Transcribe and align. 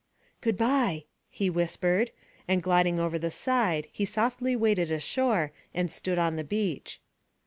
"Good 0.41 0.57
bye," 0.57 1.03
he 1.29 1.47
whispered, 1.47 2.09
and, 2.47 2.63
gliding 2.63 2.99
over 2.99 3.19
the 3.19 3.29
side, 3.29 3.87
he 3.91 4.03
softly 4.03 4.55
waded 4.55 4.89
ashore 4.89 5.51
and 5.75 5.91
stood 5.91 6.17
on 6.17 6.37
the 6.37 6.43
beach. 6.43 6.99